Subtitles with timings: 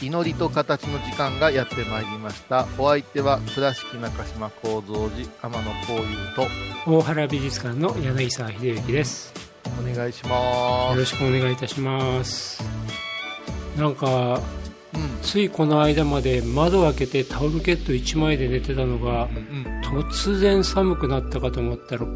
[0.00, 2.66] 祈りと形の時間がやってまいりました。
[2.78, 6.02] お相手は倉敷中島幸三寺天野幸雄
[6.84, 9.32] と大原美術館の柳沢秀幸です。
[9.80, 10.92] お願いします。
[10.92, 12.62] よろしくお願いいたします。
[13.76, 14.40] なんか
[14.94, 15.18] うん。
[15.22, 20.00] ついこの間まで窓を開けてタオルケット1枚で寝てたのがうん。
[20.00, 22.06] 突然寒くなったかと思ったら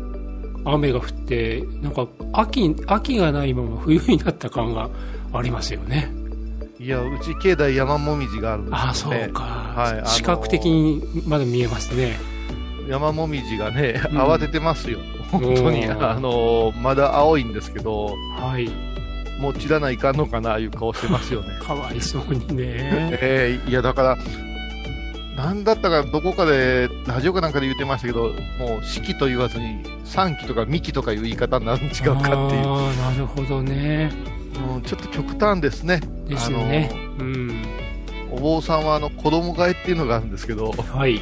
[0.65, 4.89] 雨が降ってなんか秋秋がないまま冬になった感が
[5.33, 6.22] ありますよね
[6.83, 8.85] いやうち境内山もみじがあるんですよね。
[8.87, 12.19] ああそうか、はいあのー視覚的にまだ見えますね。
[12.89, 14.19] 山もみじがねうん。
[14.19, 14.99] 慌ててますよ、
[15.31, 18.69] 本当にあのまだ青いんですけどはい。
[19.41, 21.57] もう散らないかんのかないう顔してますよね。
[21.63, 22.57] かわいそうにね。
[23.23, 24.19] えーいやだから
[25.37, 32.67] なんだったかどこかでラジオかなんかで言ってましたけどもう四季と言わずに三季とか三季とかいう言い方になるん違うかっていう。
[32.67, 36.01] ああなるほどねうんちょっと極端ですね。
[36.27, 37.65] ですよねうん
[38.31, 41.21] お坊さんはあの子供替えっていうのがあるんですけど、はい、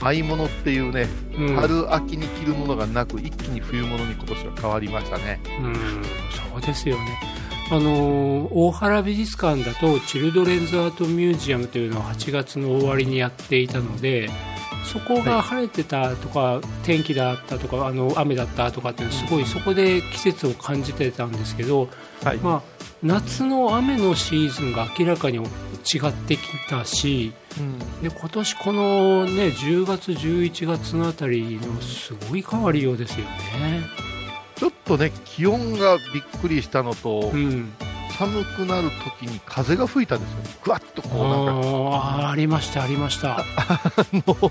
[0.00, 5.40] 合物っていうね、うん、春秋に着るものがなく、一気に冬物に今年は変わりましたね。
[5.60, 5.74] うん
[6.52, 7.18] そうですよね。
[7.70, 14.30] あの大原美術館だとチルドレンズアートミュージアムというのを8月の終わりにやっていたので
[14.84, 21.88] そこが晴れてたとか、天気だったとかあの雨だったとかってすごいそこで季節を感じてたんですけど、
[22.22, 22.38] はい。
[22.38, 25.40] まあ、夏の雨のシーズンが明らかに違
[26.08, 33.86] ってきたしうんで今年この、ね、10月11月のあたりのすごい変わりようですよね。
[34.56, 37.72] ちょっとね、気温がびっくりしたのと、うん
[38.18, 38.90] 寒くなる
[39.20, 40.38] 時に風が吹いたんですよ。
[40.64, 43.44] ぐわっとこうなんか、ありましたありましたあ
[44.12, 44.50] の、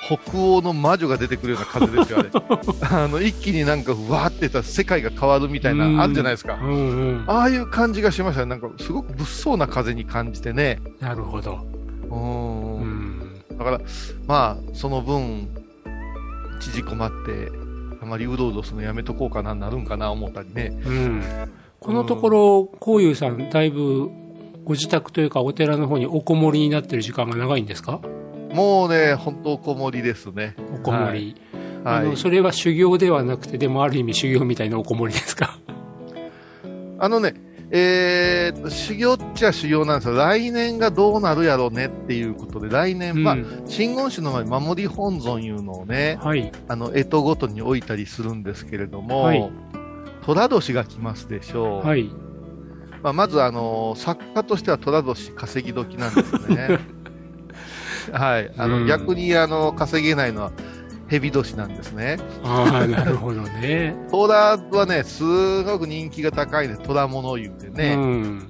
[0.00, 2.30] 北欧の魔女が出てくるような風ですよ、あれ。
[3.04, 6.60] あの、一気になんか、わーってた世界が変わるみたいな、あるじゃないですか。
[6.62, 6.72] うんう
[7.22, 8.46] んああいう感じがしましたね。
[8.46, 10.80] なんか、すごく物騒な風に感じてね。
[11.00, 11.66] なるほど、
[12.08, 13.80] うん、だから、
[14.28, 15.48] まあ、その分、
[16.60, 17.50] 縮こまって、
[18.00, 20.80] あまりうどうどするのやめとこうかな、なるんかな、思ったりね。
[20.86, 21.22] うん、
[21.80, 24.10] このところこういうさんだいぶ
[24.64, 28.00] ご自宅というかお寺の方におこもりになってる時間が長いんですか？
[28.52, 30.54] もうね、本当おこもりですね。
[30.74, 31.40] おこもり、
[31.84, 32.16] あのはい。
[32.16, 35.58] それは修行ではなくてでもある意味修行みたいなおこもりですか？
[36.98, 37.34] あのね、
[37.70, 40.16] えー、修行っちゃ修行なんですよ。
[40.16, 43.62] 来年がどうなるやろうねっていうことで、来年、まあう、ん。
[43.66, 46.52] 真言宗の前に守り本尊いうのをね、はい。
[46.68, 49.50] あの、干支ごとに置いたりするんですけれども、はい
[50.22, 51.86] 寅年が来ますでしょう。
[51.86, 52.10] はい
[53.02, 56.78] まあ、まず、あの作家としては寅年稼ぎ時なんですね。
[58.12, 58.52] はい。
[58.58, 60.52] あの、うん逆に、あの、稼げないのは、
[61.08, 62.18] 蛇年なんですね。
[62.44, 67.96] ああなるほどね 虎はね、すごく人気が高いんで、虎物言うてうね。
[67.96, 68.46] ん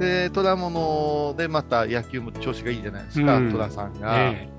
[0.00, 4.14] で、虎物でまた野球も調子がいいじゃないですか、うん虎さんが。
[4.14, 4.50] ね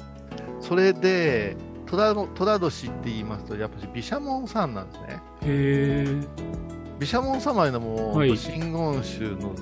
[0.62, 1.58] それで、
[1.93, 5.21] 虎の、虎年って言いますと、やっぱり毘沙門さんなんですね。
[5.41, 6.17] へえ
[6.99, 8.35] 毘沙門様のも、はい。
[8.35, 9.53] 真言宗の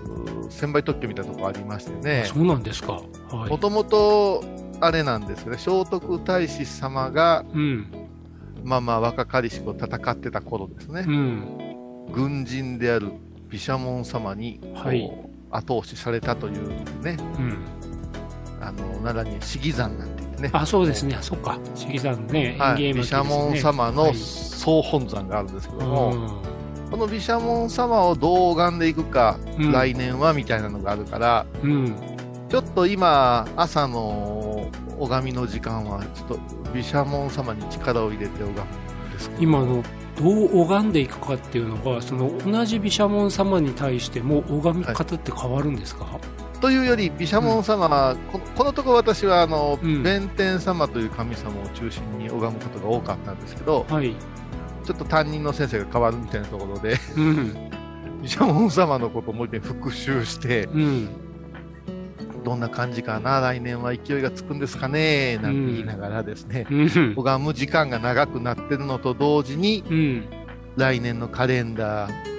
[0.50, 2.24] 専売特許みたいなとこありましてね。
[2.25, 2.94] そうなんですか。
[3.30, 3.50] はい。
[3.50, 4.44] もともと、
[4.80, 7.88] あれなんですよね、聖徳太子様が、うん。
[8.63, 11.04] まあまあ若かりしく戦ってた頃ですね。
[11.06, 12.12] う、ん。
[12.13, 13.12] 軍人である
[13.50, 15.12] 毘沙門様に、はい。
[15.50, 16.69] 後押しされたという
[17.04, 17.57] ね、うん。
[18.62, 21.18] あの、奈良に四季山なんてね、あそうですね。
[21.22, 21.58] そっか。
[21.76, 22.56] 四季山ね。
[22.60, 24.16] はい、毘園芸沙門様のはい。
[24.16, 29.72] 総本山があるんですけども、うこの毘沙門様をどう拝んでいくか、うん。
[29.72, 31.96] 来年はみたいなのがあるから、んうん。
[32.50, 36.40] ちょっと今、朝の拝みの時間は、ちょっと
[36.74, 40.30] 毘沙門様に力を入れて拝むんです今のど。
[40.30, 46.06] う拝んでいくかっていうのがその同じ毘沙門様に対しても拝み方って変わるんですか、
[46.62, 50.04] というより、毘沙門様は、このこのところ私はあの、うん。
[50.04, 54.16] 弁天様という神様を中心に拝むことが多かったんですけど、はい。
[54.86, 57.56] ちょっと担任の先生が変わるみたいなところで、うん。
[58.22, 61.10] 毘沙門様のことをもう一回復習して、うん。
[62.44, 66.90] どんな感じかな、来年は勢いがつくんですかね、なんて言いながらですね、うん。
[67.16, 70.25] 拝む時間が長くなってるのと同時に、うん。
[70.78, 72.31] 来年のカレンダー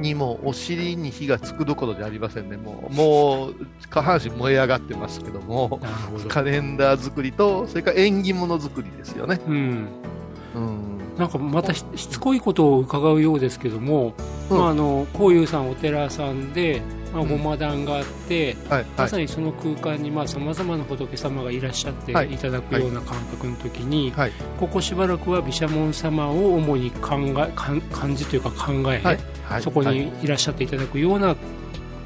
[0.00, 2.56] にもお尻に火がつくどころじゃありませんね。
[2.56, 3.54] もう、もう、
[3.90, 5.80] 下半身燃え上がってますけども、
[6.22, 9.40] どカレンダー作りと、それから縁起物作りですよね。
[9.46, 9.88] うん
[10.54, 10.98] うん。
[11.18, 14.14] なんかまたししつこいことを伺うようですけども、
[14.50, 16.80] うんまあ、あのこういうさんお寺さんで、
[17.12, 19.18] まあ、うんごま壇があって、はい、はいまさ。
[19.18, 29.18] にその空間にさまざ、まな仏様がいらっしゃってはいいただくような感覚の時に、はいここしばらくは毘沙門様を主に考え感じというか考え、はい。
[29.48, 29.62] はい。
[29.62, 31.34] そこはいにいらっしゃっていただくような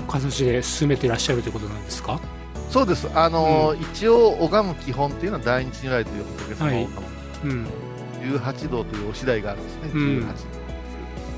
[0.08, 2.20] 形で進めていらっしゃるということなんですか？
[2.70, 3.08] そうです。
[3.14, 6.88] あのー一応、拝む基本っていうのは大日如来という仏様をはい拝
[7.44, 7.50] む。
[7.50, 7.66] うん
[8.22, 9.90] 18道というお次第があるんですね。
[9.94, 10.32] うん18道という。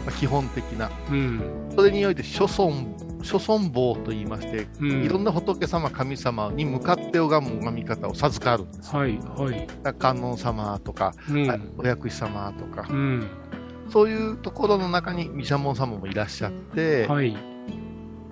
[0.06, 0.90] まあ、基本的な。
[1.10, 1.42] うん
[1.74, 8.94] それにおいて、諸尊、諸尊坊と言いまして、うんいろんな仏様、神様に向かって拝む拝み方を授かるんです。
[8.94, 9.66] はいはい
[9.98, 13.26] 観音様とか、うん、はいお薬師様とか、うん
[13.90, 17.36] そういうところの中に毘沙門様もいらっしゃって、はい。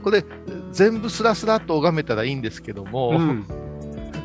[0.03, 0.25] これ、
[0.73, 3.47] 全部スラスラっと拝めたらいいんですけども、うん。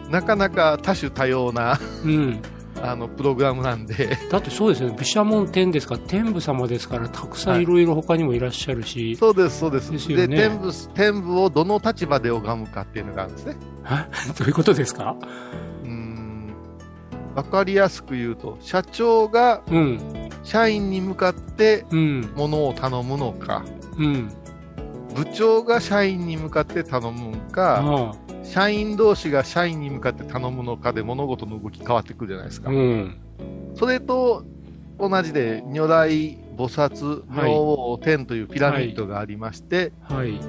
[0.09, 2.41] なかなか多種多様なうん。
[2.81, 7.65] あのプログラムなんで、だってそうですよね、毘沙門天ですから、天部様ですから、たくさんい。
[7.65, 9.91] ろいろ他にもいらっしゃるし、そうです、そうです。
[9.91, 10.38] ですよね。
[10.38, 13.56] 天部、天部をどの立場で拝むかっていうのがあるんですね。
[14.38, 15.15] どういうことですか？
[17.38, 20.00] わかりやすく言うと、社長がうん、
[20.44, 23.63] 社員に向かってうん、物を頼むのか、
[23.95, 24.30] うん、
[25.13, 32.72] 部長が社員に向かって頼むのか、あ社員同士が社員に向かって頼むのかで物事の動き変わってくるじゃないですあ、か。
[32.72, 33.19] うん、
[33.75, 34.44] それと
[34.98, 37.51] 同じで、如来、菩薩、はい。
[37.51, 40.40] 明王、天というピラミッドがありまして、はい、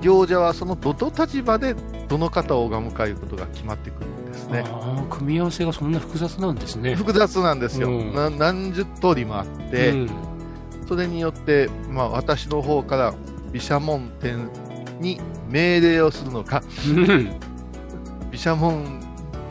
[0.00, 1.76] 行者はそのどの立場で
[2.08, 4.17] どの方を拝むかいうことが決まってくる
[4.48, 4.64] すね。
[5.10, 6.94] 組み合わせがそんな複雑なんですね。
[6.94, 8.14] 複雑なんですよ、うん。
[8.14, 10.10] な何十通りもあって、うん、
[10.86, 13.14] それによって、まあ、私の方から
[13.52, 14.48] 毘沙門天
[15.00, 17.04] に命令をするのか、うん、
[18.30, 19.08] 毘沙門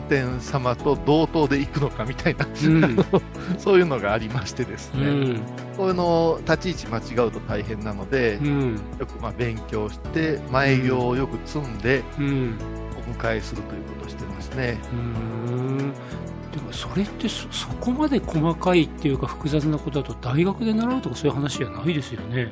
[0.08, 2.96] 天様と同等で行くのかみたいな、うん、
[3.58, 5.40] そういうのがありましてですね、うん、
[5.76, 12.54] こういうの立ち位置間違うと大変なので、うん、よくまあ勉強して、前行をよく積んでうん、
[13.10, 14.78] お迎えするということをしてますね。
[14.92, 15.92] うん。
[16.52, 22.48] でもそれってそそこまで細かいっていうか複雑なことだと大学で習うとかそういう話じゃないですよね。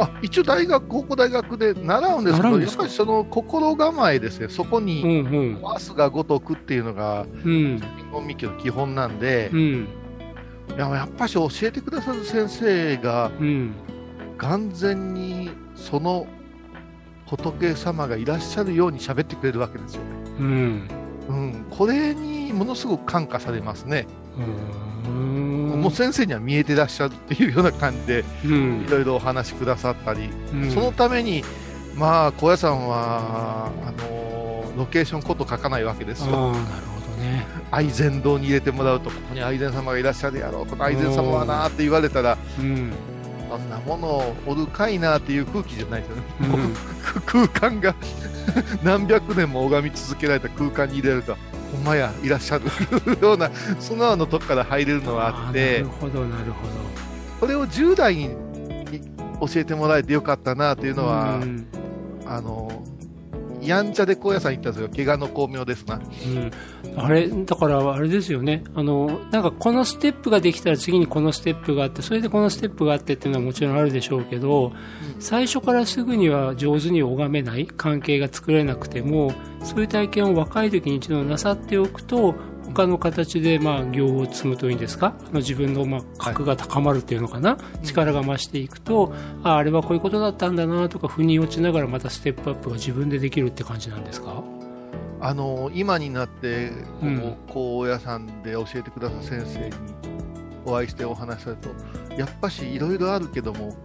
[0.00, 7.80] あ一応大学、高校大学で習うんですけど、やっぱりその心構えですね、そこうに、んうん明日が如くっていうのが、うん
[8.12, 9.88] 本密教の基本なんで、うん
[10.76, 13.74] いややっぱし教えてくださる先生が、うん
[14.36, 16.28] 完全にその
[17.26, 20.08] 仏様がいらっしゃるように喋ってくれるわけですよね。
[20.38, 20.88] うん
[21.28, 24.06] うん、これにものすごく感化されますね。
[25.06, 25.80] うん。
[25.80, 28.84] もう先生には見えてらっしゃるっていうような感じで、うん。
[28.86, 30.70] いろいろお話しくださったり、うん。
[30.70, 31.44] そのために、
[31.96, 36.52] まあ、高野山は、あのロケーションこと書かないわけですよ。
[36.52, 37.46] なるほどね。
[37.70, 42.92] 愛禅堂に入れてもらうと、ここに愛禅様がいらっしゃるやろう、この愛禅様はなーって言われたら、うん。
[43.50, 46.22] そんなものをおるかいなっていう空気じゃないですよね。
[46.40, 46.74] うん。
[47.26, 47.94] 空間が
[48.82, 51.36] 何百年も拝み続けられた空間に入れると、
[51.72, 52.64] ほんまや、いらっしゃる。
[53.20, 55.74] ような、そのようなとこから入れるのはあって。
[55.74, 56.68] なる、ほどなるほ
[57.40, 58.30] これを10代に
[59.40, 61.66] 教えてもらえてよかったなというどのは、うん。
[62.26, 62.77] あの、
[63.60, 64.88] やんちゃで高野山行ったんですよ。
[64.88, 65.96] 怪我の巧妙ですな。
[65.96, 66.50] うん
[66.96, 74.72] あれだからあれですよねあのなんかこのステップができたら次にこのステップがあってそれでこのステップがあってっていうのはもちろんあるでしょうけど、
[75.20, 82.34] 最初からすぐには上手に拝めない関係が作れなくてもそういう体験を若い時に一度なさっておくと
[82.74, 85.14] 他の形でまあ行を積むといいんですか？
[85.18, 94.42] あの自分のまあ格が高まるっていうのかな、力が増していくとああれはこういうことだったんだなとか腑に落ちながらまたステップアップが自分でできるって感じなんですか？
[95.20, 99.74] あの、今になって、こうんこ高野山で教えてくださる先生に
[100.64, 101.62] お会いしてお話しされる
[102.08, 103.76] と、やっぱしいろいろあるけども、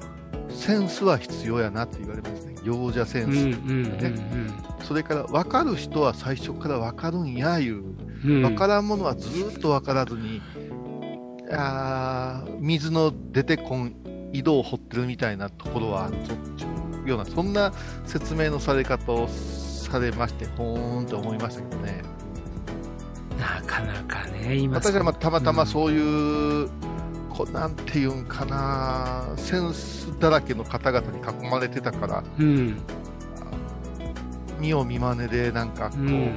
[0.49, 2.53] センスは必要やなって言われますね。
[2.63, 3.27] 行者センス。
[3.27, 7.83] うんうんうんそれから、分かる人は最初から分かるんやいう。
[8.23, 8.31] うん。
[8.31, 10.41] うん分からんものはずーっと分からずに、
[11.51, 13.95] あー水の出てこん
[14.31, 16.15] 井戸を掘ってるみたいなところはある
[17.09, 17.71] ような、そんな
[18.05, 22.01] 説明のされ方をされまして、ほーんと思いましたけどね。
[23.39, 24.77] なかなかね今。
[24.77, 26.69] 私はまあたまたまそういう
[27.29, 32.77] こうなんていうんかな、センスだらけの方々に囲まれてたから、うん。
[34.59, 36.31] 見よう見まねで、なんかこう、うん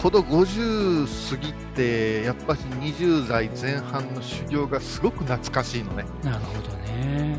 [0.00, 2.60] この50過ぎて、やっぱり
[2.92, 6.06] 20代前半の修行がすごく懐かしいのね。
[6.24, 7.38] なるほどね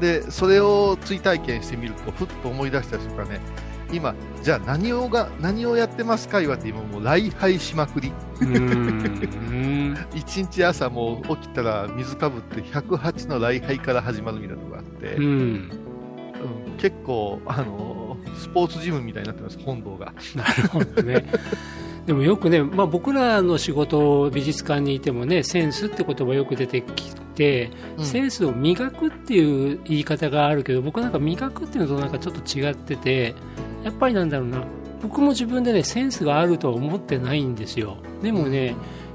[0.00, 3.40] で、それを追体験してみると、ふっと思い出した瞬間ね、
[3.92, 8.10] 今、じゃあ何をが何をやってますか言われて、今もう礼拝しまくり。
[8.40, 15.70] うん 一日朝もう起きたら水かぶって108の礼拝から始まるみたいなのがあって、うんうん
[16.78, 20.12] 結構、あのスポーツジムみたいになってます、本堂が。
[20.34, 21.26] なるほどね。
[22.06, 33.34] でもよくね、まあ、僕らの仕事、美術館にいてもね、センスって言葉よく出てきて、うんセンスを磨くっていう言い方があるけど、僕なんか磨くっていうのとなんかちょっと違ってて、
[33.84, 34.64] やっぱりなんだろうな、
[35.00, 37.96] 僕も自分でね、センスがあるとは思ってないんですよ。
[38.22, 38.74] でもね、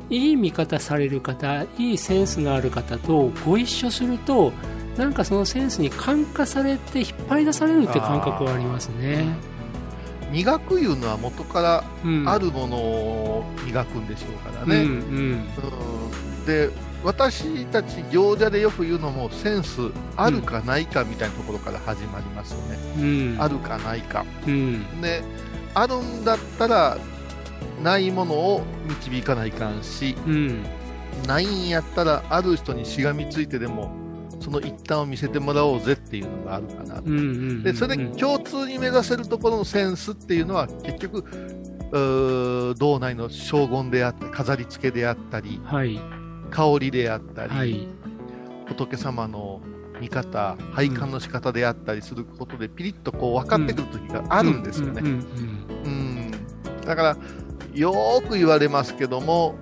[0.09, 4.51] いい見方される方、いいセンスのある方とご一緒すると、
[4.97, 9.25] なんかそのセンスに感化されて引っ張り出されるって感覚はありますね。
[10.31, 12.29] 磨くいうのは元からうん。
[12.29, 14.81] あるものを磨くんでしょうからうんね。
[14.81, 14.89] うん。
[14.89, 14.93] う
[16.43, 16.45] ん。
[16.45, 16.69] で
[17.03, 23.01] 私たち行者でよく言うのもセンスあるかないかみたいなところから始まりますよね、う
[23.37, 23.37] ん。
[23.39, 24.25] あるかないか。
[24.45, 25.01] うん。
[25.01, 25.23] で
[25.73, 26.97] あるんだったら
[27.83, 30.65] ないものを導かないかんしうん。
[31.27, 33.91] ないんやったらある人にしがみついてでも
[34.39, 41.23] その一端を見せてもらおうぜっていうのがあるかなうんうんでそれで共通に目指せるところのセンスっていうのは結局
[42.77, 45.99] 道内の荘厳であったり飾り付けであったりはい。
[46.49, 47.87] 香りであったり、はい。
[48.67, 49.61] 仏様の
[49.99, 55.01] 見方拝観の仕方であったりすることでピリッとこう分かってくる時があるんですよね、
[56.85, 57.17] だから
[57.73, 59.55] よーく言われますけども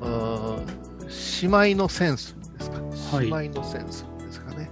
[0.00, 2.36] うーん姉妹のセンス
[3.20, 4.70] ですか、はい姉妹のセンスですかね。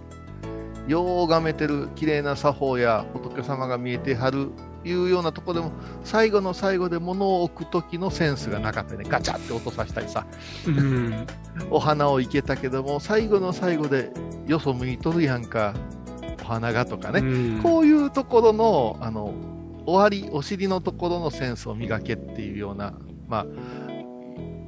[0.87, 4.49] ようがめてる綺麗な作法や仏様が見えてはる
[4.85, 5.73] いうようなところでも
[6.05, 9.05] 最後の最後で物を置く時のセンスがなかったりね。
[9.09, 10.27] ガチャって音させたりさ。
[10.67, 10.79] うん。
[10.79, 11.27] うん
[11.69, 14.11] お花をいけたけども最後の最後で
[14.47, 15.75] よそ向いとるやんか。
[16.43, 17.63] お花がとかね、うん。
[17.63, 19.35] こういうところのあの
[19.87, 22.95] 終わりお尻のところのセンスを磨けっていうような、
[23.29, 23.47] まあ、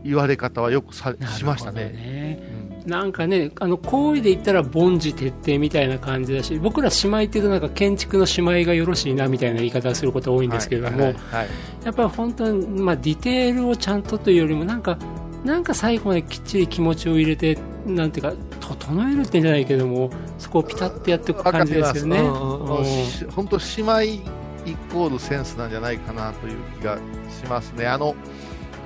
[0.04, 2.51] 言われ方はよくさしましたね。
[2.86, 11.48] なんかね、あの行為で言ったら凡事徹底みたいな感じだし、僕ら姉妹っていうとなんか建築の姉妹がよろしいなみたいな言い方をすること多いんですけれども、はいはい
[11.84, 14.98] やっぱり本当に、まあ、ディテールをちゃんとというよりもなんか、
[15.44, 22.20] なんか最後まできっちり気持ちを入れて、なんていうか、整えるってんじゃないけども、そこをピタッとやっていく感じですよね。
[22.22, 24.02] 本当姉妹
[24.64, 27.86] イコールセンスなんじゃないかなという気がしますね。
[27.86, 28.14] あの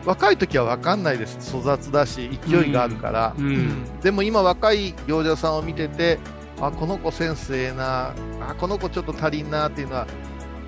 [0.06, 6.18] 若い時は分かんないです、粗雑だし、勢いがあるから、うんでも今、若い行者さんを見てて、
[6.60, 10.06] あこの子センスええな、あこの子ちょっと足りんなっていうのは、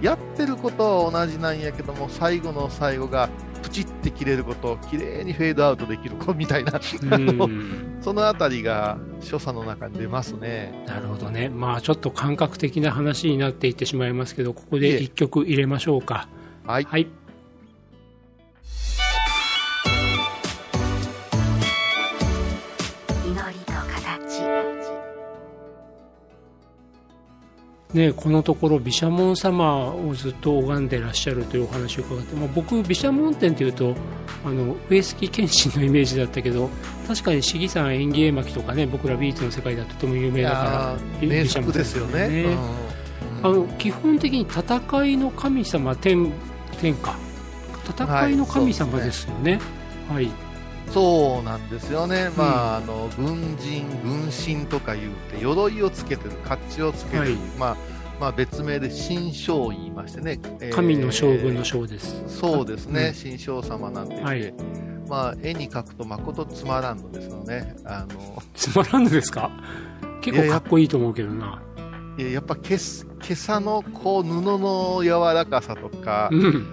[0.02, 3.28] やってることは同じなんやけども、最後の最後が
[3.62, 7.98] プチって切れること、綺麗にフェードアウトできる子みたいな、うん。
[8.02, 10.84] そのあたりが所作の中に出ますね。
[10.86, 14.96] なるほどね、まあ、ちょっと感覚的な話になっていってしまいますけど、ここでいえ。
[14.98, 16.28] 一曲入れましょうか。
[16.66, 17.06] はい、はい。
[27.94, 33.96] ね、このところ毘沙門様をずっと拝んでらっしゃるというお話を伺って、まあ、僕、毘沙門天というと
[34.44, 36.70] あの上杉謙信のイメージだったけど
[37.06, 42.44] 確かに市議さん縁起絵巻とかね僕ら美術の世界ではとても有名だから名作ですよね。
[42.44, 42.98] うん
[43.40, 46.32] あの基本的に戦いの神様天
[46.80, 47.16] 天下。
[47.88, 49.60] 戦いの神様ですよね。
[50.08, 50.28] はい、
[50.92, 57.34] そうなんですよね、まあ、あの軍人、軍神とか言うて、鎧をつけてる、甲冑をつけてる、はい。
[57.58, 57.76] まあ
[58.20, 62.24] まあ、別名で神将を言いましてね、えー神の将軍の将です。
[62.26, 63.22] そうですね、うん。
[63.22, 64.54] 神将様なんて言って、はい。
[65.08, 69.50] まあ、絵に描くと誠つまらんのですよね、あの つまらんのですか？
[70.20, 71.62] 結構かっこいいと思うけどな。
[72.18, 76.66] いややっぱけす今朝のこう布の柔らかさとか、うん、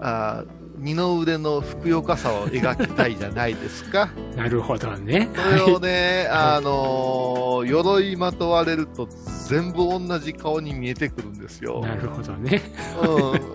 [0.00, 4.10] あー二の腕のふくよかさを描きたいじゃないですか。
[4.36, 5.30] なるほどね。
[5.34, 9.08] それをね、あのー鎧まとわれると
[9.48, 11.80] 全部同じ顔に見えてくるんですよ。
[11.80, 12.60] なるほどね。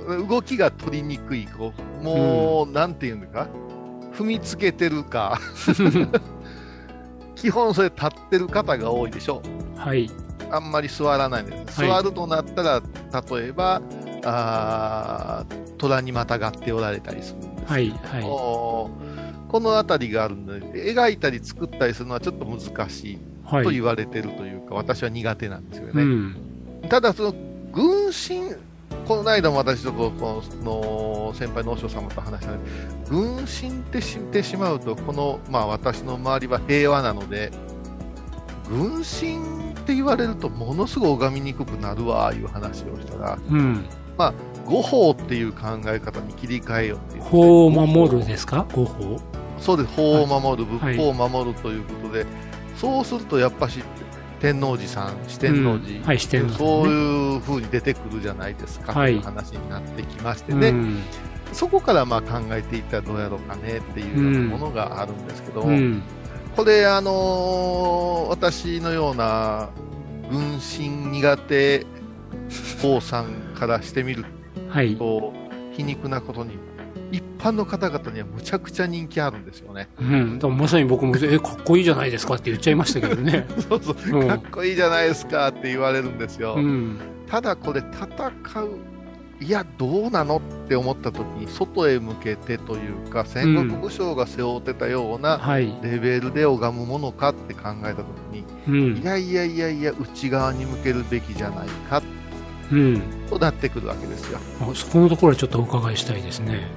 [0.08, 1.72] うん、動きが取りにくい、こ
[2.02, 3.48] う、もう、なんていうんか、
[4.18, 5.40] 踏みつけてるか、
[7.36, 9.44] 基本それ立ってる方が多いでしょ
[9.76, 10.10] はい。
[10.50, 11.80] あんまり座らないんです。
[11.80, 12.82] はい座るとなったら、
[13.30, 13.82] 例えば、
[14.26, 17.90] あー虎にまたがっておられたりするんですはい。
[17.90, 18.24] はい。
[18.24, 23.64] この辺りがあるので、描いたり作ったりするのはちょっと難しいはい。
[23.64, 26.04] と言われてるというか、私は苦手なんですよね。
[26.04, 26.36] うん。
[26.88, 27.34] ただ、その
[27.72, 28.56] 軍神、
[29.08, 37.52] この間も私、ちょっとこの先輩の和尚様と話したんです軍神ってしてしまうと、この、まあ、私の周りは平和なので、
[38.70, 43.86] 軍神って言われると、ものすごい拝みにくくなるわいう話をしたら、うん。
[44.70, 48.66] 五法っていう考え方に切り替えようっていう、法を守るですか？
[48.74, 49.20] 五法。
[49.60, 50.96] そうです、法を守る、はい。
[50.96, 52.26] 仏法を守るということで、
[52.78, 53.84] そうするとやっぱし
[54.40, 56.04] 天王寺さん、四天王寺、うん。
[56.06, 56.20] はいね。
[56.58, 59.14] そういう風に出てくるじゃないですか、はい。
[59.14, 60.54] という話になってきまして。
[60.54, 61.04] ね、うん。
[61.52, 66.02] そこからまあ考えていったらどうやろうかねっていうようなものがあるんですけど、うん。
[66.56, 69.70] これ、あのー私のような
[70.30, 71.86] 軍神苦手
[72.84, 74.24] 王さんからしてみる
[74.70, 74.96] はい。
[74.96, 75.34] と、
[75.72, 76.58] 皮肉なことに、
[77.12, 79.90] 一般の方々にはむちゃくちゃ人気あるんですよね。
[80.00, 80.40] うん。
[80.40, 83.48] だからまさに僕も、え、かっこいいじゃないですかって言っちゃいましたけどね。
[83.68, 86.56] そうそう、うんかっこいいじゃないですかって言われるんですよ。
[86.58, 86.98] うん。
[87.28, 88.70] ただこれ戦う、
[89.42, 95.74] いや、どうなのって思った時に、外へ向けてというか、戦国武将が背負ってたようなはい。
[95.82, 99.04] レベルで拝むものかって考えた時に、うんい。
[99.04, 102.19] やいやいやいや、内側に向けるべきじゃないかうん。
[103.30, 104.40] となってくるわけですよ。
[104.62, 106.68] あそこのところはちょっとお伺いしたいですね。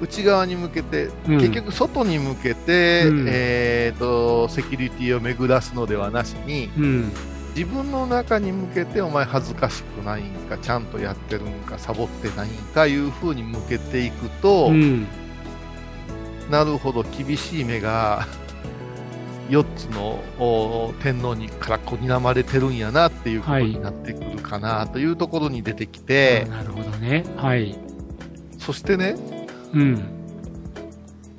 [0.00, 7.12] 内側に向けて、うん結局外に向けて、うんえー、とセキュリティを巡らすのではなしにうん。
[7.56, 15.06] 自分の中に向けてお前恥ずかしくないんかちゃんとやってるんかサボってないんかいうふうに向けていくと、うん。
[16.50, 18.26] なるほど厳しい目が
[19.50, 27.24] 4つのお天皇にからこにらまれてるんやなっていうことになってくるかなというところに出てきて、なるほどね。
[27.36, 27.76] はい。
[28.58, 29.16] そしてね
[29.74, 30.02] うん。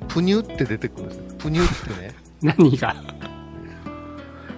[0.08, 2.94] プニュって出てくるんですよプニュってね 何が？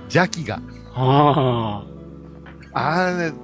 [0.04, 0.60] 邪気が
[0.94, 1.84] あ
[2.72, 3.36] あれね、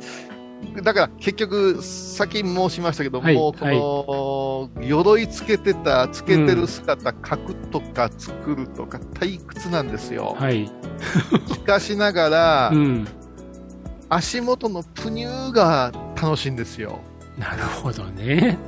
[0.82, 10.44] だから結局、先申しましたけども、はいこの、鎧つけてた、つけてる姿、書くとか作るとか退屈なんですよあ。。
[10.44, 10.70] はい。
[11.48, 13.06] しかしながら、 うん。
[14.08, 16.98] 足元のプニューが楽しいんですよ。
[17.38, 18.58] なるほどね。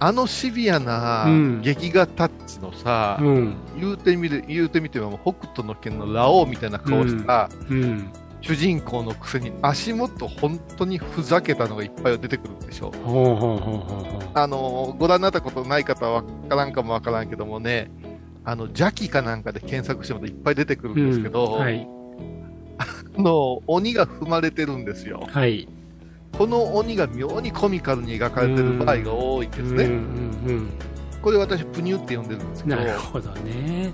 [0.00, 3.54] あのシビアなうん劇画タッチのさ、うん。
[3.78, 8.10] 言うてみる、言うてみても北斗の拳のラオウみたいな顔した、うん。
[8.42, 12.90] 主人公のくせに足元本当にふざけたのがいっぱい出てくるでしょ。
[13.04, 14.22] ほうほうほうほうほう。
[14.34, 17.90] あの、ご覧になったことない方はわからんかもわからんけどもね、
[18.44, 21.88] あの、邪気かなんかで検索してもいっぱい出てくるんですけど、うんはい。
[22.78, 25.24] あの、鬼が踏まれてるんですよ。
[25.30, 25.68] はい。
[26.36, 29.84] この鬼が妙にコミカルに描かれてる場合が多いんですね。
[29.84, 29.94] うんう
[30.52, 30.68] ん
[31.22, 32.70] これ私、プニュって呼んでるんですうん。
[32.70, 33.92] けど、なるほどね。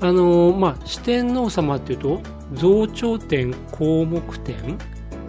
[0.00, 2.20] あのまあ、四天王様っていうと、
[2.52, 4.78] 増長天、項目天、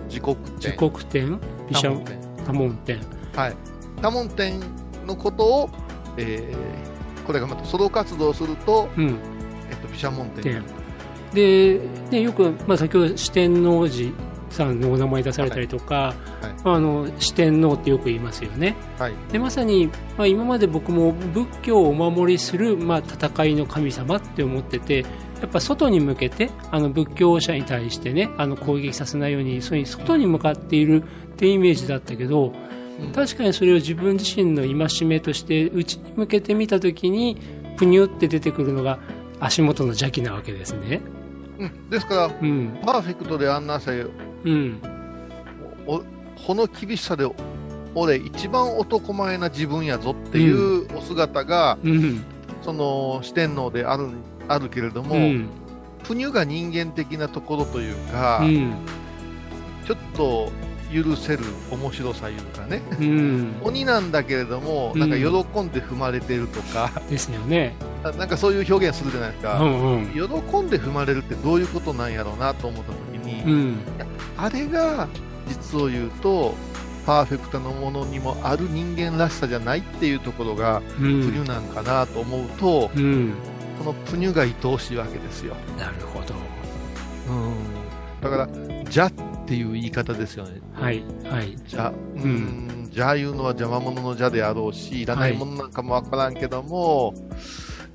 [0.07, 2.19] 時刻時天、刻天、毘沙多聞天。
[2.45, 2.99] 多聞天。
[3.35, 3.55] はい。
[4.01, 4.59] 多聞天
[5.05, 5.69] のことを、
[6.17, 9.17] えー、これがまたソロ活動をすると、うん。
[9.69, 10.63] えっと、毘沙門天天。
[11.33, 14.11] で、ね、よく、まあ、先ほど四天王寺
[14.49, 18.75] さんのお名前出されたりとか、はいまあ、あの四天王ってよく言いますよね。
[18.97, 19.13] はい。
[19.31, 25.05] でまさに、まあ、今まで僕も仏教をお守りする、まあ、戦いの神様って思ってて
[25.41, 31.05] やっぱ外に向けてあの仏教者に対してねあの攻撃させないようにそういう外に向かっているっ
[31.37, 32.53] ていうイメージだったけど
[33.01, 33.11] うん。
[33.13, 37.37] 確かにそれを自分自身の戒めとして内に向けてみた時に
[37.77, 38.99] プニュって出てくるのが
[39.39, 41.01] 足元の邪気なわけですね。
[41.57, 41.89] うん。
[41.89, 42.77] ですから、うん。
[42.85, 44.05] パーフェクトであんなせ、
[44.43, 44.81] うん。
[45.87, 46.03] お
[46.45, 47.25] この厳しさで
[47.95, 52.23] 俺一番男前な自分やぞっていうお姿が、うん。
[52.61, 54.09] その四天王である
[54.49, 55.47] あるけれども、うん。
[56.03, 58.73] プニュが人間的なところというか、うん。
[59.85, 60.51] ちょっと
[60.93, 62.81] 許せる面白さいうかね。
[62.99, 63.53] うん。
[63.61, 64.99] 鬼なんだけれども、うん。
[64.99, 67.75] なんか喜んで踏まれてるとか、ですよね。
[68.03, 70.07] あなんかそういう表現するじゃないですうか、んうん。
[70.13, 70.21] 喜
[70.61, 73.75] んで踏まれるってどういうことなんやろうなと思った時に、うん。
[74.37, 75.07] あれが
[75.47, 76.55] 実を言うと
[77.05, 83.33] パーフェクトのものにもある人間らしさじゃないっていうところがうプニんュなんかなと思うと、うん
[83.79, 85.55] このプニュが愛おしいわけですよ。
[85.77, 86.35] なるほど。
[88.21, 89.11] だから、じゃっ
[89.47, 90.59] ていう言い方ですよね。
[90.73, 91.55] はいはい。
[91.65, 97.13] じゃ、うん、じゃいうのは邪魔者の邪であろうし、いらないものなんかもわからんけども、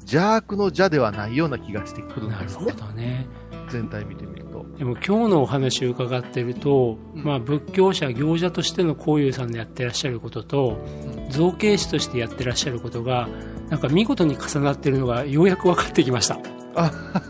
[0.00, 2.80] 邪悪の邪ではないような気がしてくるんなるほですね。
[2.80, 3.26] どね。
[3.68, 4.33] 全体見てみ。
[4.78, 7.22] でも今日のお話を伺ってると、うん。
[7.22, 10.78] まあ、仏教者行者としての幸雄さんのやってらっしゃることと
[11.30, 13.28] 造形師としてやってらっしゃることが
[13.70, 16.38] なんか見事に重なってるのがようやく分かってきました、
[16.74, 16.90] あ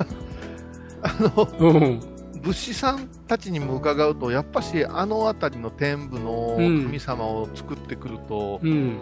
[1.02, 2.00] あのうん、
[2.42, 8.98] 仏師さんたちにも伺うと、やっぱしあの辺りの天部の神様を作ってくると、うん、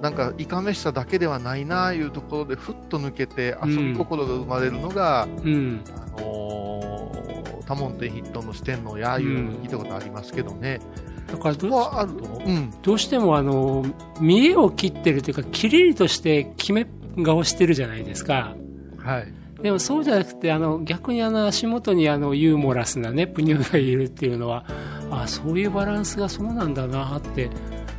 [0.00, 5.80] なんかいかめしさだけではないなあいうところでふっと抜けて遊び心が生まれるのが、うん、
[6.16, 7.37] あのー
[7.68, 10.80] 多聞天筆頭の四天王やいうのを聞いたことありますけどね、
[11.26, 13.84] だからどはあるう、うん、どうしてもあの
[14.20, 16.86] 見栄を切ってるというかきりりとして決め
[17.22, 18.54] 顔してるじゃないですか。
[18.98, 24.64] はい、でもそうじゃなくてあの逆にあの足元にあのユーモラスなねプニューがいるっていうのは
[25.10, 27.50] あそういうバランスがそうなんだなって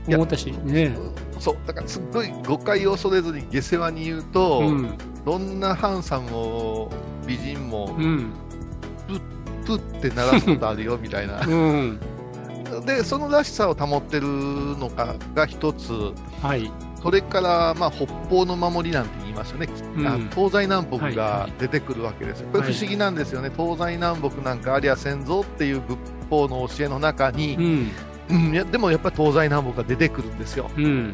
[0.07, 0.97] 思ったしね。
[1.39, 4.97] そうだからすっごい誤解を恐れずに下世話に言うと、うん。
[5.25, 6.91] どんなハンサムも
[7.27, 8.31] 美人もうん
[9.69, 11.41] プッて鳴らすことあるよみたいな。
[11.45, 11.99] うん。
[12.85, 15.91] でそのらしさを保ってるのかが一つ。
[16.41, 16.71] はい。
[17.01, 20.05] それから、まあ、北方の守りなんて言いますよね、うん。
[20.07, 21.53] あ東西南北はいがはい。
[21.57, 22.73] 出てくるわけですよ、これはい。
[22.73, 25.97] 不思議なんですよね、東西南北なんかありゃせんぞっていう仏
[26.29, 27.91] 法の教えの中にう、ん。
[28.31, 28.53] うん。
[28.53, 30.69] いやでもやっぱり東西南北が出てくるんですよ。
[30.75, 31.13] うん。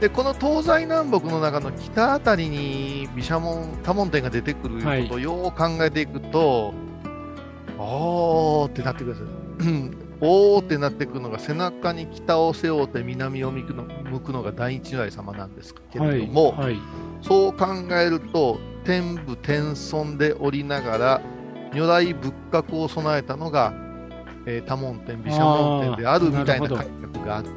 [0.00, 6.72] でこの東西南北の中の北あたりに毘沙門多聞天が出てくることをよう考えていくと、
[7.82, 16.76] おーってなってくるんですおーってなってくるのが背中に北を背負って南を向くの向くのが大日如来様なんですけはいれども、はい。
[17.22, 21.22] そう考えると天武天尊でおりながら
[21.72, 23.72] 如来仏閣を備えたのが、
[24.46, 26.68] えー多聞天毘沙門天であるみたいなあーなる。
[26.68, 27.48] ほど解釈がある。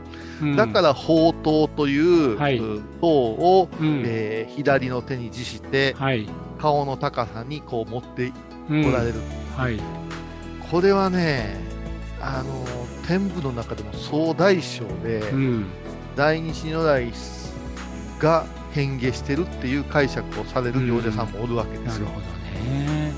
[0.41, 0.55] うん。
[0.55, 2.59] だから宝刀という、はい。
[3.01, 4.03] 塔を、うん。
[4.05, 6.29] えー左の手に持してはい。
[6.59, 8.31] 顔の高さにこう持って
[8.69, 8.85] うん。
[8.85, 9.15] おられる、
[9.57, 9.81] はい
[10.71, 11.55] これはね
[12.19, 12.65] あの
[13.07, 15.65] 天部の中でも総大将で、うん。
[16.15, 17.11] 大日如来
[18.19, 22.05] が変化してるっていう解釈をされる行者さんもおるわけですよ。
[22.05, 23.13] なるほどね。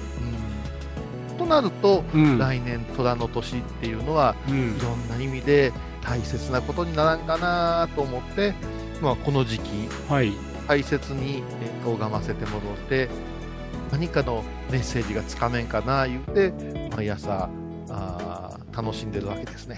[1.32, 1.38] うん。
[1.38, 2.38] となると、うん。
[2.40, 4.76] 来年虎の年っていうのはうん。
[4.76, 8.54] いろんな意味で大切なことにならんかなと思って、
[9.02, 10.34] まあ、この時期はい。
[10.68, 13.08] 大切にえー拝ませてもらって
[13.92, 17.50] 何かのメッセージがつかめんかな言うて毎朝
[17.90, 19.78] あー楽しんでるわけですね。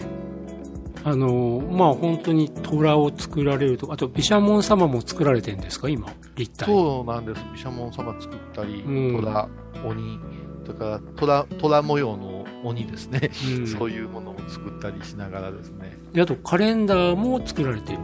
[1.04, 5.88] あのまあ本当に虎を作られるとかあと毘沙門様も作られてるんですか？
[5.90, 7.42] 今立体そうなんです。
[7.54, 9.50] 毘沙門様作ったり、うん虎、
[9.86, 10.20] 鬼、
[10.66, 15.98] それから虎虎模様の鬼ですね、うん そういうものを作ったりしながらですね。
[16.14, 18.00] であとカレンダーも作られてる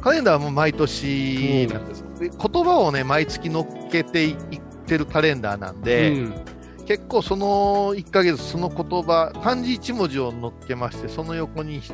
[0.00, 2.04] カレンダーも毎年なんです。
[2.20, 4.36] で言葉をね、毎月乗っけていっ
[4.86, 6.32] てるカレンダーなんで、うん
[6.86, 11.92] 結構その1ヶ月その言葉漢字1文字を乗っけましてその横にひ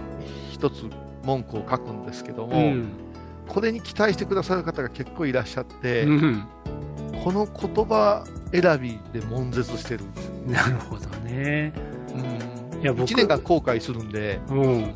[0.53, 0.85] 一つ
[1.24, 2.88] 文句を書くんですけども、うん。
[3.48, 6.44] これに期待してくださる方が結構いらっしゃって、うん。
[7.24, 11.72] この言葉選びで悶絶してるんですよ、なるほどね。
[12.72, 13.11] うん、いや僕。
[13.11, 14.40] 1年間後悔するんで。
[14.48, 14.94] うん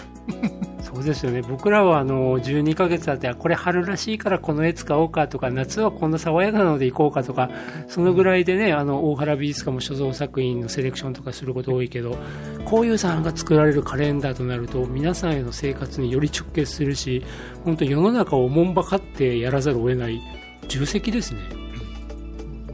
[0.82, 1.42] そうですよね。
[1.42, 7.50] 僕らはあの12ヶ月あってあこれ春らしいからこの絵使おうかとか夏はこんな爽やかなので行こうかとか
[7.88, 12.18] そのぐらいでねあの大原美術館も所蔵作品のセレクションとかすること多いけど
[12.64, 17.24] こういうさんが作られるカレンダーとなると皆さんへの生活により直結するし
[17.64, 20.20] 本当世の中をおもんばかってやらざるを得ない
[20.68, 21.40] 重責ですね。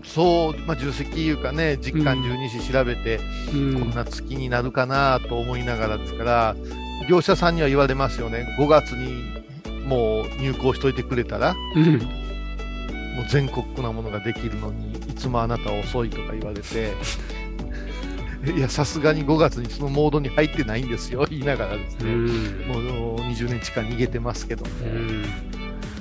[0.03, 3.21] そう、まあ、重責いうかね実感十二支調べて、
[3.53, 3.81] うん。
[3.81, 6.57] こんな月になるかなと思いながらですから
[7.09, 8.47] 業者さんには言われますよね。
[8.59, 9.39] 5月に
[9.87, 11.99] もう入稿しといてくれたらうん。
[13.19, 16.93] もう全国区なものができるのにいつもあなたは遅いとか言われて
[18.57, 22.27] いやさすがに5月にそのモードに入ってないんですよ言いながらですね、うん。
[22.69, 25.25] もう20年近く逃げてますけども、うん。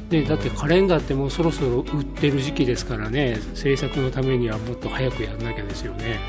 [0.09, 6.19] でだってカレンダーってもうそろそろ売ってる時期ですからね制作のためにはもっと早くやんなきゃですよね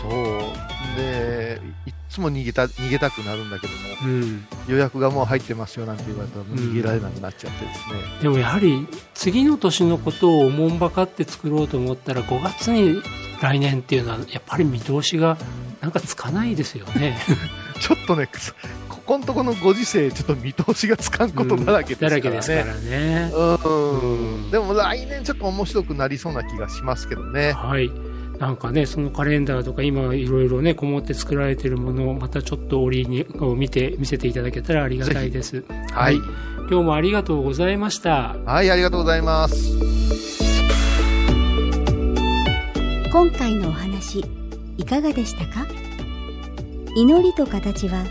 [0.00, 0.70] そう。
[0.96, 4.46] でいっつも逃げた逃げたくなるんだけどもうん。
[4.68, 13.02] 予約がもう入ってますよなんて言われたら逃げられなくなっちゃってですね、でもやはり次の年のことをおもんばかって作ろうと思ったら5月に
[13.40, 15.38] 来年っていうのはやっぱり見通しが
[15.80, 17.18] なんかつかないですよね。
[17.80, 18.28] ちょっとね
[18.88, 23.30] ここのとこのご時世ちょっと見通しがつかんことだらけですからね、だらけですからね。
[23.34, 24.44] うん。
[24.44, 24.50] うん。
[24.50, 27.52] でも来年ちょっと面白くなりそうな気がしますけどね。
[27.52, 28.09] はい
[28.40, 35.62] なんかねそのカレンダーとか今いろいろねこもって作られてるものをまたちょっと折にを見て見せていただけたらありがたいです。
[35.92, 36.16] はい。
[36.16, 38.36] 今日もありがとうございました。
[38.46, 39.78] はい、ありがとうございます。
[43.12, 44.24] 今回のお話
[44.78, 45.66] いかがでしたか？
[46.96, 48.04] 祈りと形は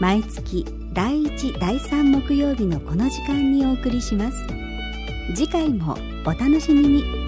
[0.00, 4.46] 毎月第1第3木曜日のこの時間にお送りします。
[5.34, 7.23] 次回もお楽しみに